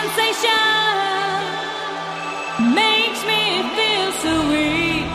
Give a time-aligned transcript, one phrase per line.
[0.00, 0.48] Sensation
[2.74, 3.42] makes me
[3.76, 5.10] feel so weak.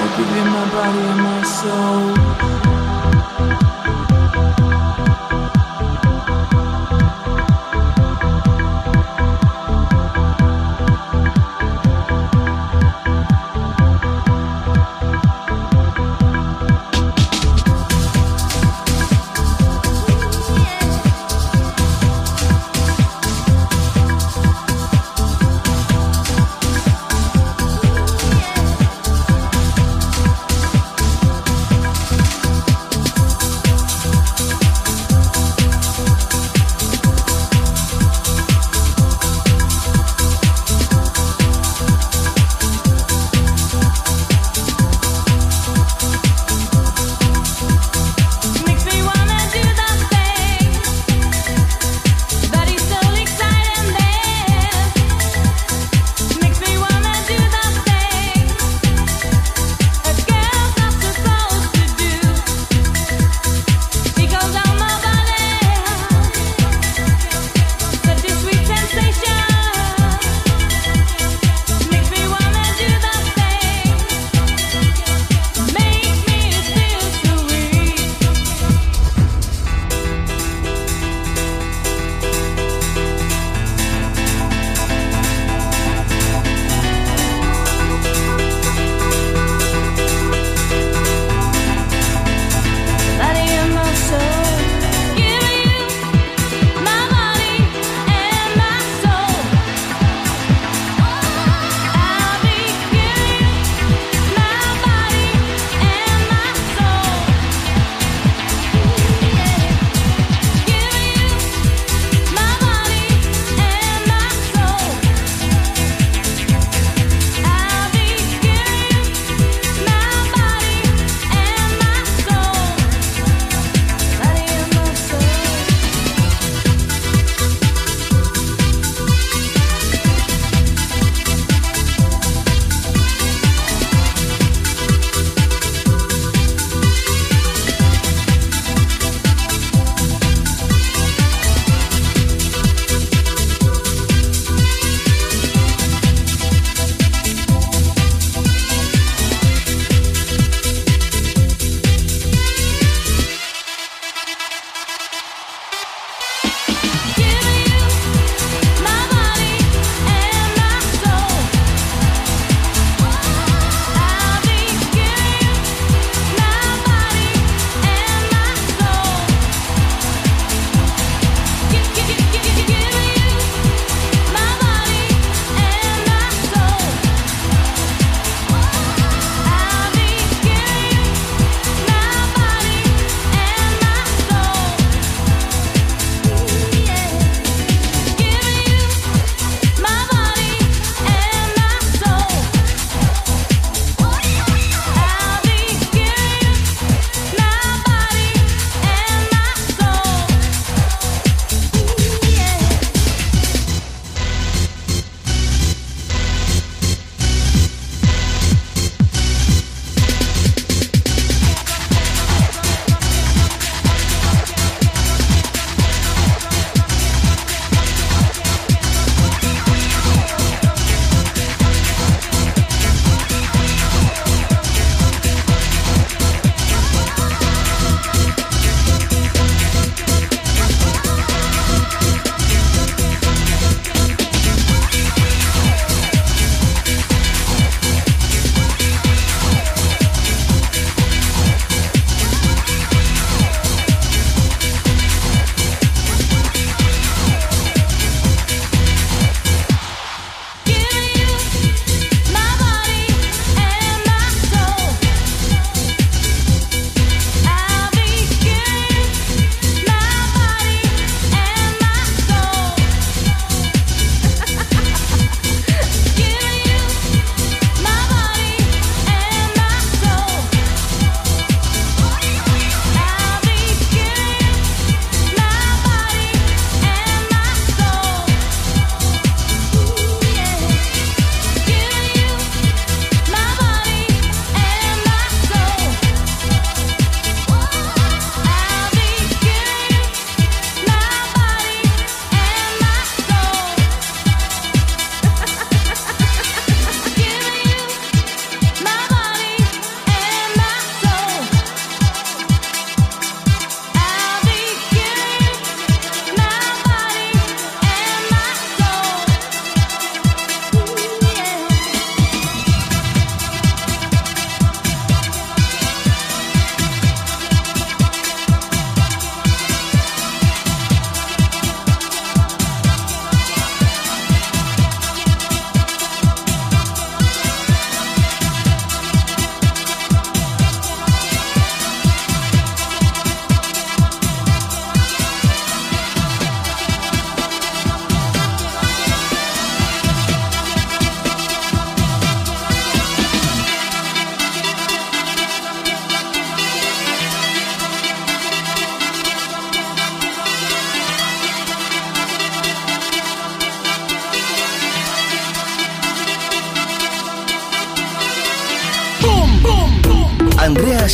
[0.00, 2.27] I give you my body and my soul.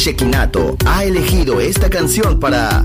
[0.04, 2.84] Shekinato ha elegido esta canción para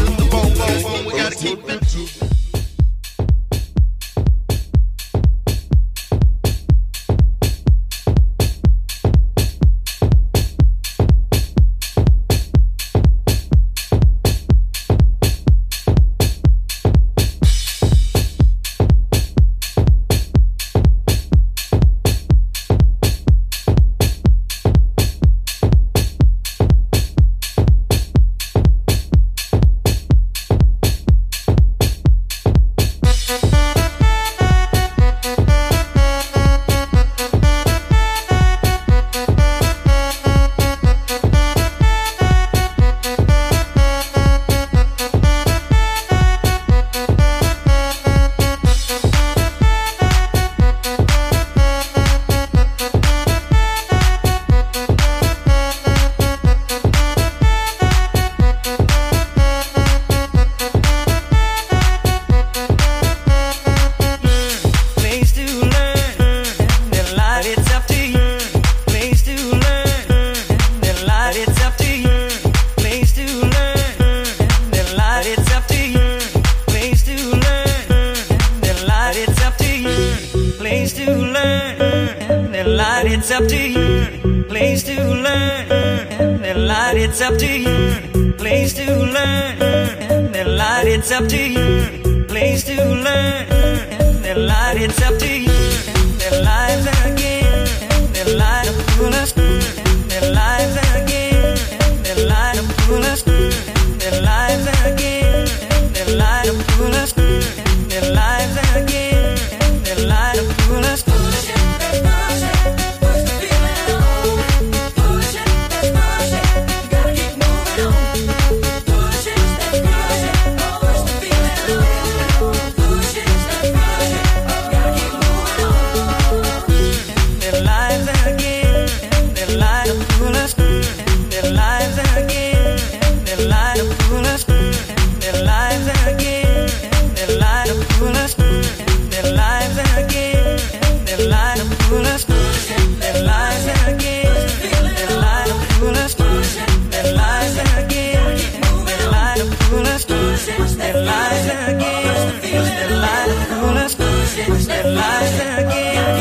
[153.73, 155.39] Lie to fool us.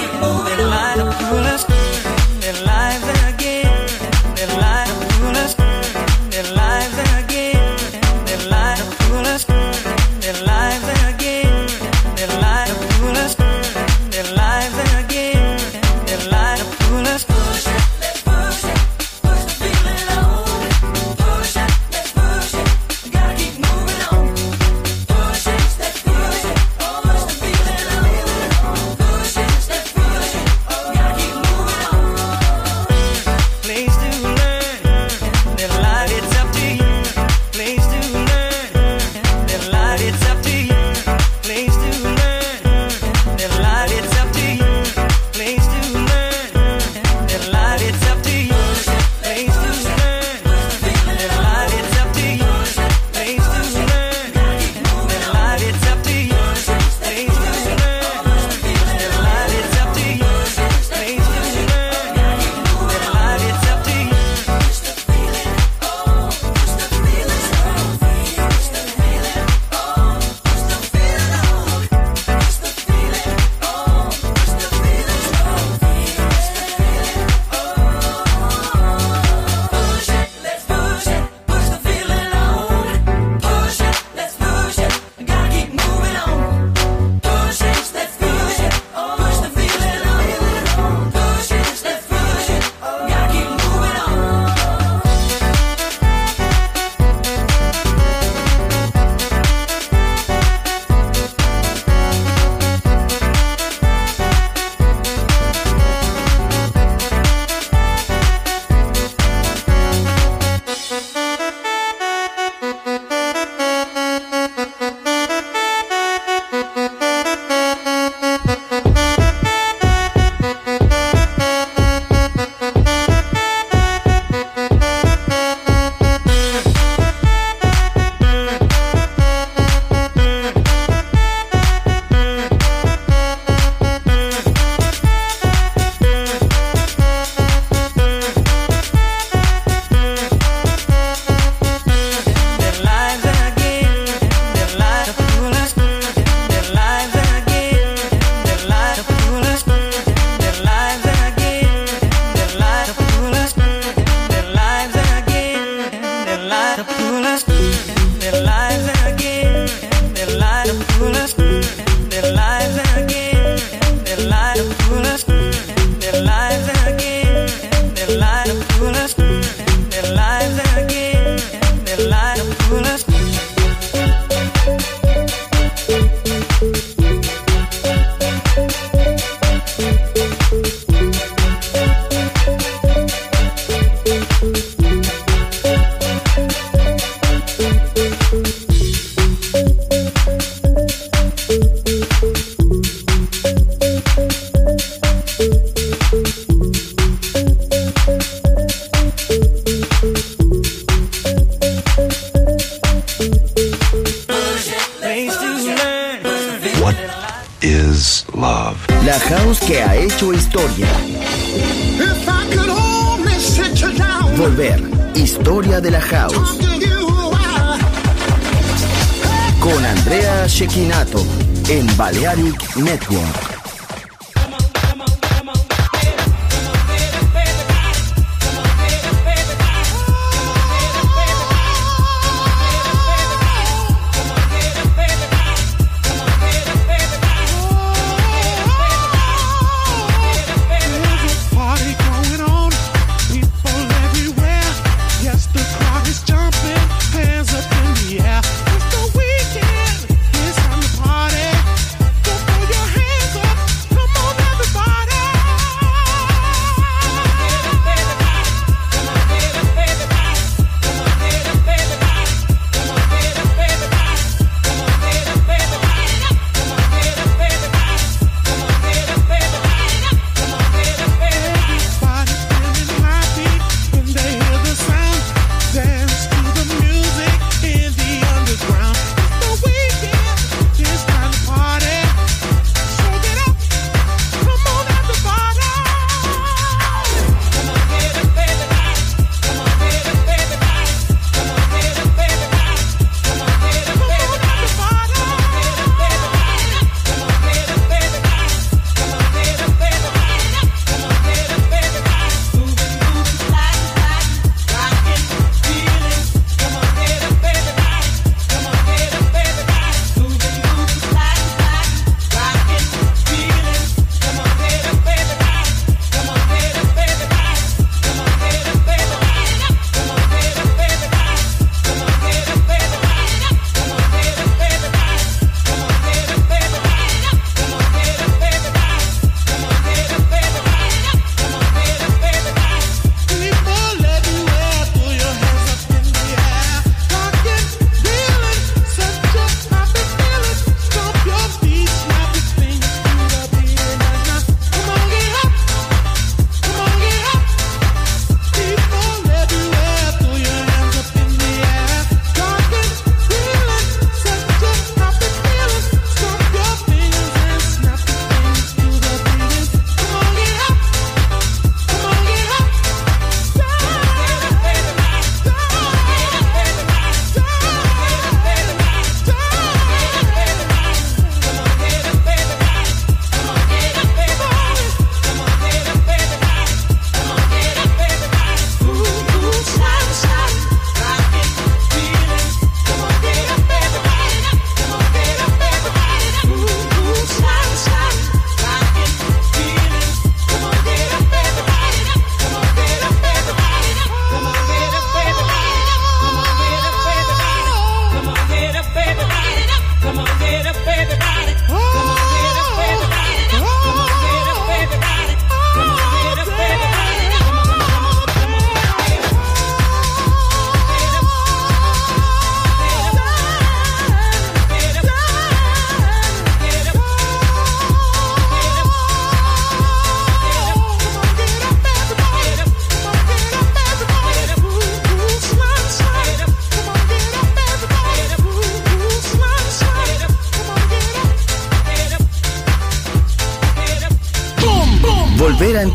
[0.00, 0.39] Little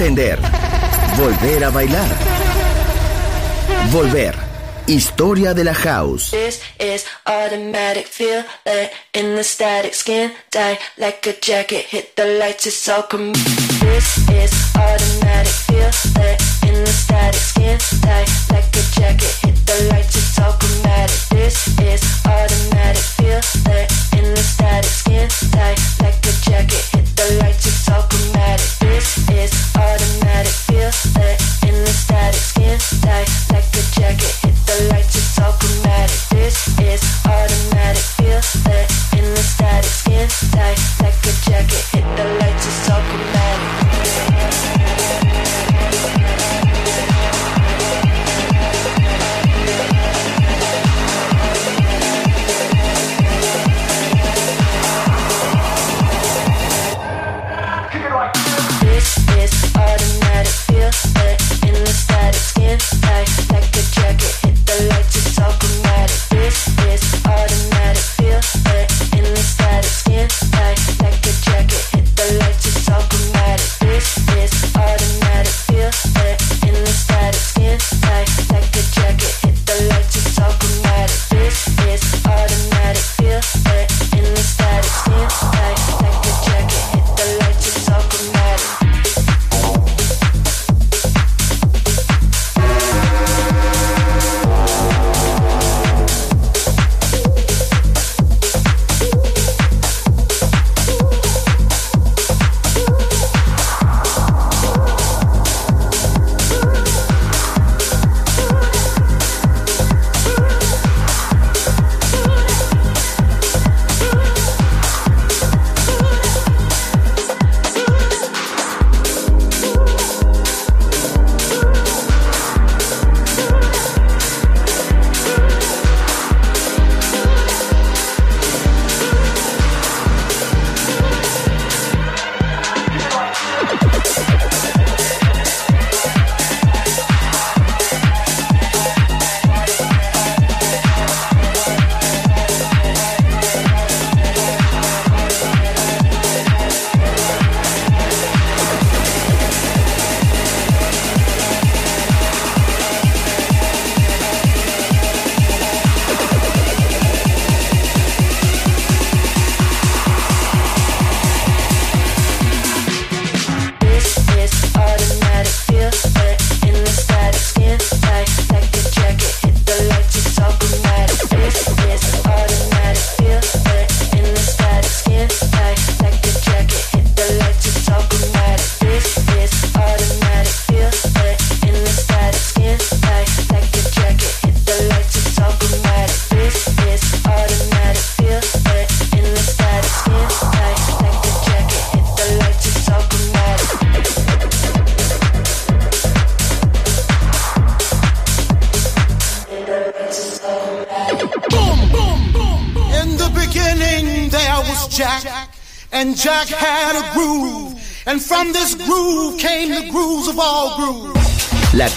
[0.06, 0.40] entender.
[1.18, 2.10] Volver a bailar.
[3.92, 4.36] Volver.
[4.88, 6.30] Historia de la house.
[6.30, 12.38] This is automatic, feel it in the static skin, die like a jacket, hit the
[12.38, 15.90] lights, it's all com This is automatic, feel
[16.70, 20.05] in the static skin, die like a jacket, hit the lights.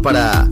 [0.00, 0.43] Para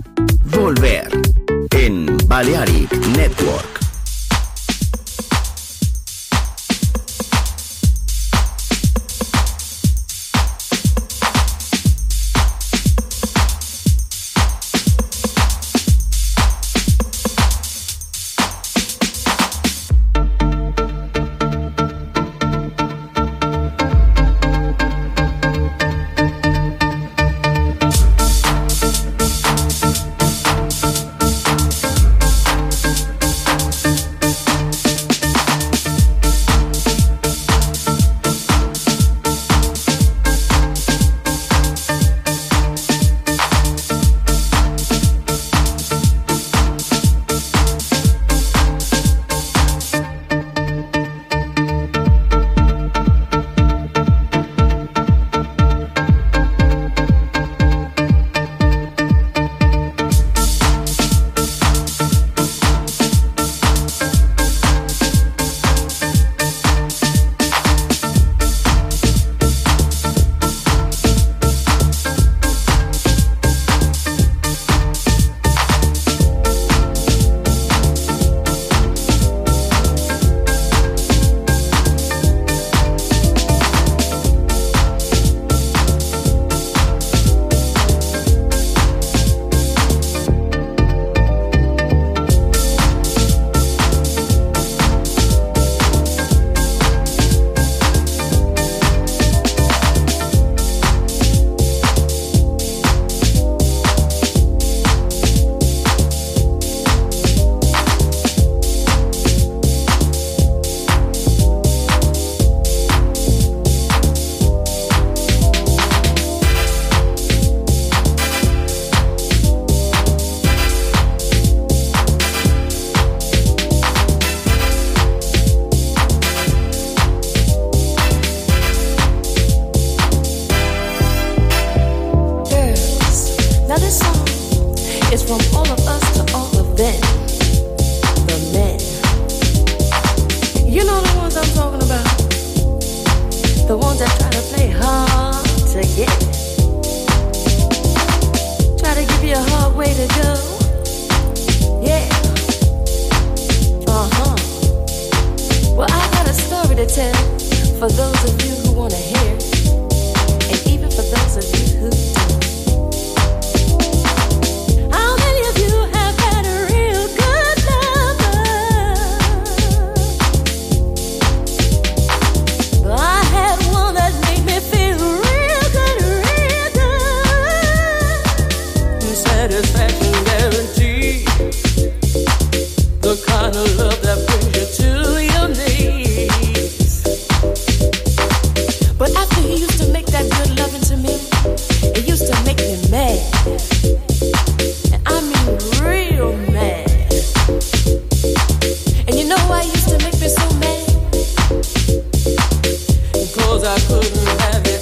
[203.65, 204.82] I couldn't have it.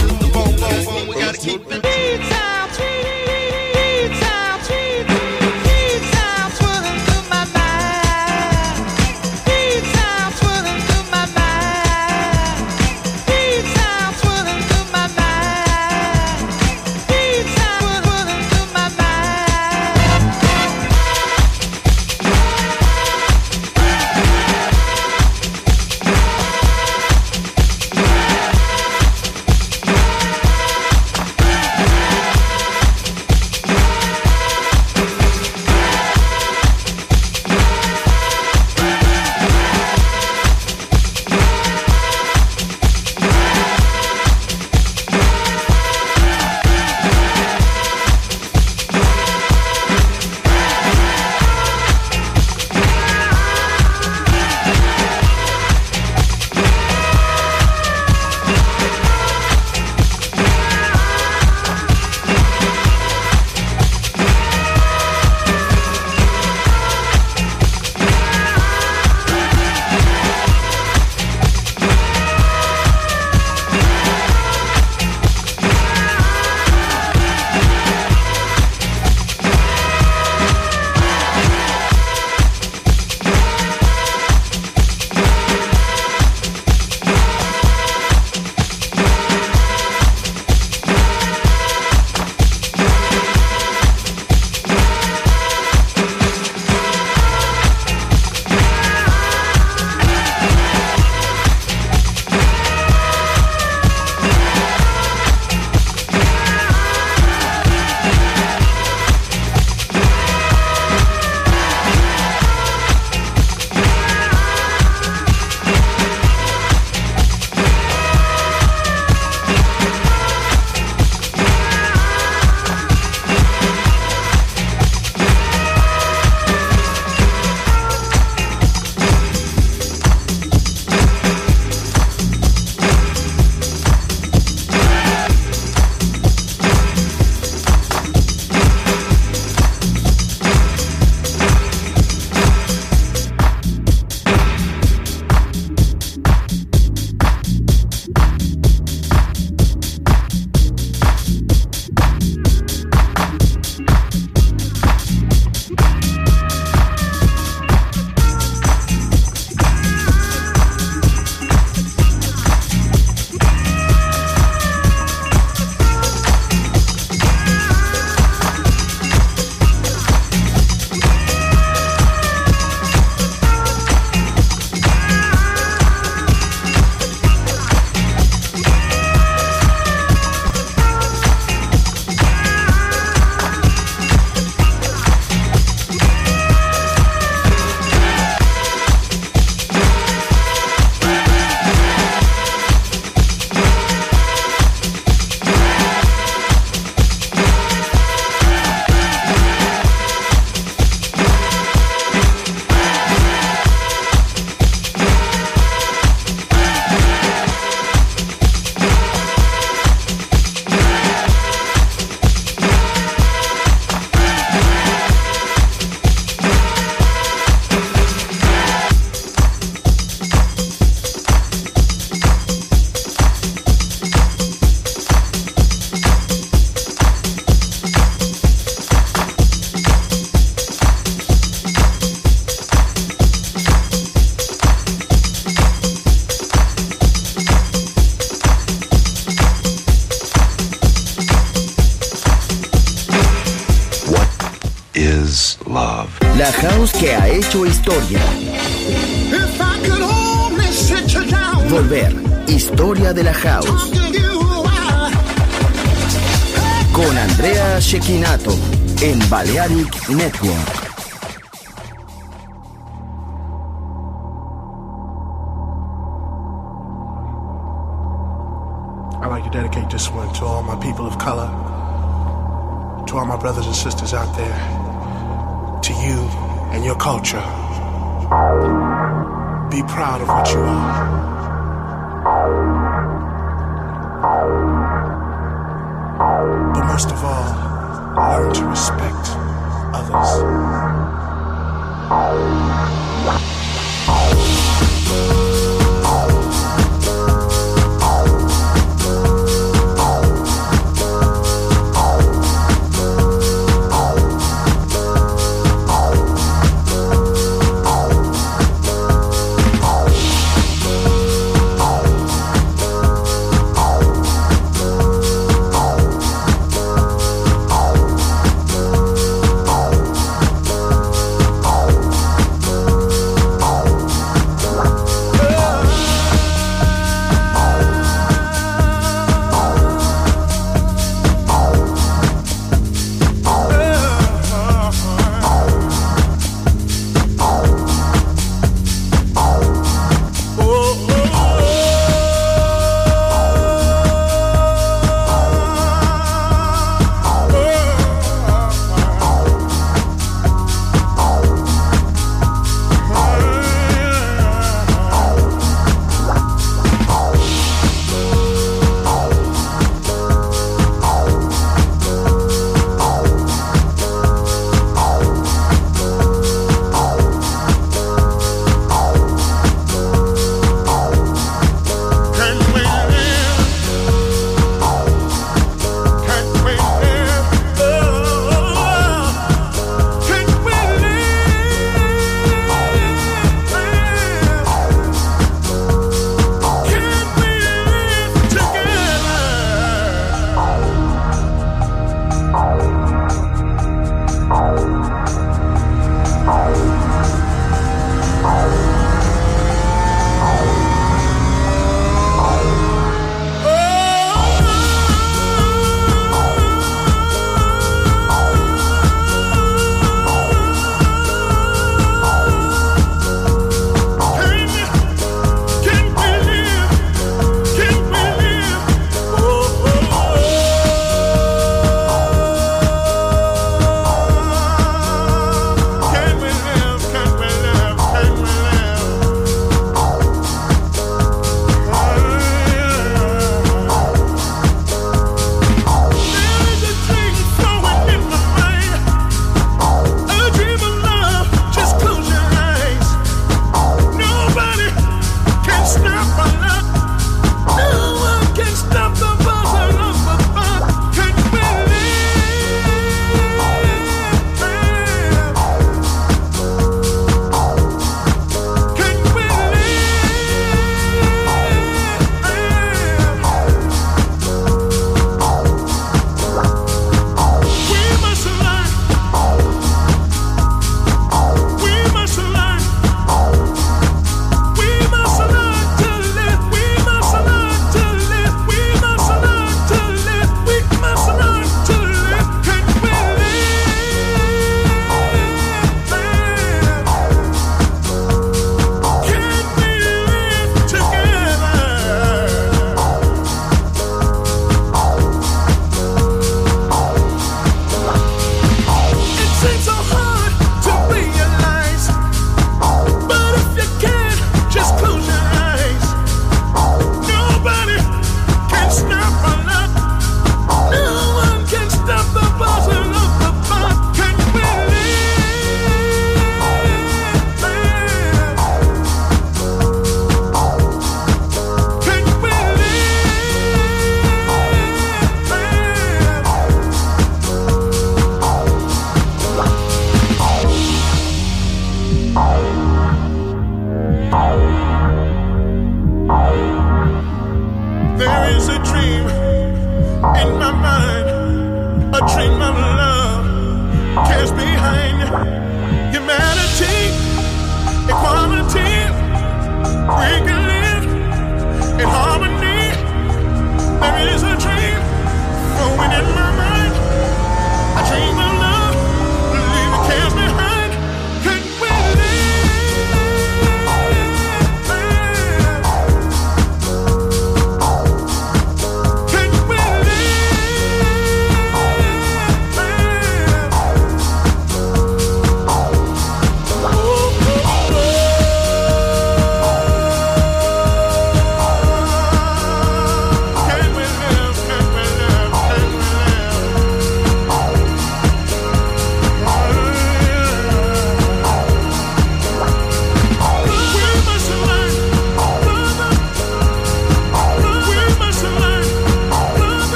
[259.31, 260.90] Balearic Network.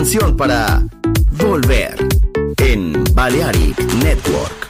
[0.00, 0.82] Canción para
[1.32, 1.94] volver
[2.56, 4.69] en Balearic Network.